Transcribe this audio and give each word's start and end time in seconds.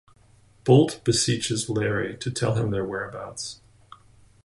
Boult 0.63 1.03
beseeches 1.03 1.69
Larry 1.69 2.17
to 2.17 2.31
tell 2.31 2.55
him 2.55 2.71
their 2.71 2.83
whereabouts. 2.83 3.61